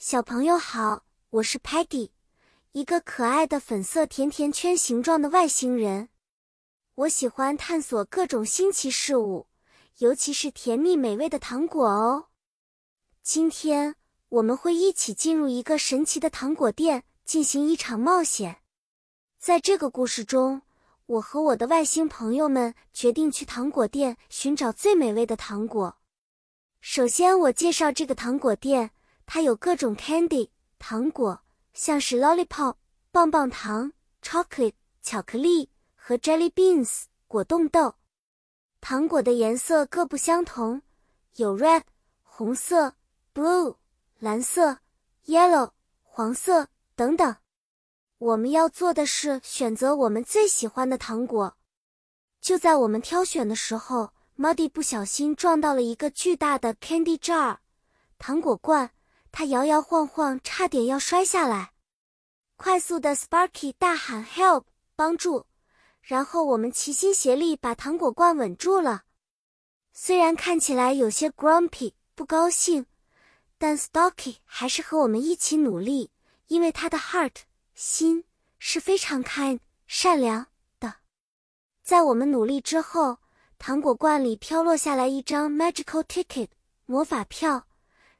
[0.00, 2.10] 小朋友好，我是 Peggy，
[2.70, 6.10] 一个可爱的粉色甜甜圈形状的外星人。
[6.94, 9.48] 我喜欢探索各种新奇事物，
[9.96, 12.28] 尤其是甜蜜美味的糖果哦。
[13.24, 13.96] 今天
[14.28, 18.62] 我们会一起进入一个神奇的糖果店，进行一场冒险。
[19.40, 20.62] 在这个故事中，
[21.06, 25.98] 我和我的外星朋友们决定去糖果店寻找最美味的糖果。
[26.80, 28.92] 首先，我介绍这个糖果店。
[29.30, 30.48] 它有各种 candy
[30.78, 31.38] 糖果，
[31.74, 32.76] 像是 lollipop
[33.12, 33.92] 棒棒糖、
[34.22, 37.96] chocolate 巧克力和 jelly beans 果冻豆。
[38.80, 40.80] 糖果的颜色各不相同，
[41.36, 41.82] 有 red
[42.22, 42.94] 红色、
[43.34, 43.76] blue
[44.18, 44.78] 蓝色、
[45.26, 45.72] yellow
[46.02, 47.36] 黄色等等。
[48.16, 51.58] 我们要做的是选择我们最喜欢的糖果。
[52.40, 57.58] 就在我们挑选的时候，Muddy 不小心撞到了一个巨大的 candy jar
[58.16, 58.90] 糖果罐。
[59.38, 61.70] 他摇摇晃晃，差点要摔下来。
[62.56, 64.64] 快速的 Sparky 大喊 “Help！
[64.96, 65.46] 帮助！”
[66.02, 69.04] 然后我们齐心协力把糖果罐稳住了。
[69.92, 72.86] 虽然看起来有些 grumpy 不高兴，
[73.58, 76.10] 但 Stocky 还是和我们一起努力，
[76.48, 77.42] 因为他的 heart
[77.76, 78.24] 心
[78.58, 80.48] 是非常 kind 善良
[80.80, 80.96] 的。
[81.84, 83.18] 在我们努力之后，
[83.56, 86.48] 糖果罐里飘落下来一张 magical ticket
[86.86, 87.67] 魔法票。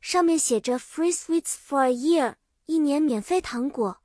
[0.00, 4.00] 上面写着 “Free sweets for a year”，一年免费糖果。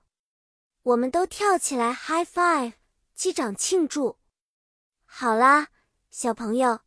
[0.81, 2.73] 我们都跳起来 high five，
[3.15, 4.17] 击掌庆祝。
[5.05, 5.67] 好啦，
[6.09, 6.81] 小朋友，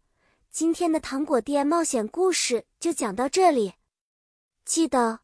[0.50, 3.74] 今天的糖果店冒险故事就讲到这里。
[4.64, 5.20] 记得，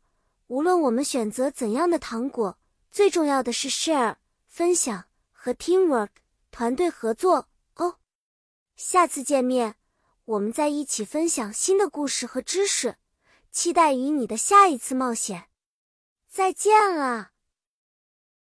[0.47, 2.59] 无论我们选择怎样的糖果，
[2.91, 6.11] 最重要的是 share 分享和 teamwork
[6.51, 7.99] 团队合作哦。
[8.77, 9.77] 下次见面，
[10.25, 12.97] 我们再一起分享新的故事和知识。
[13.53, 15.45] 期待与你的下一次冒险，
[16.27, 17.33] 再见了。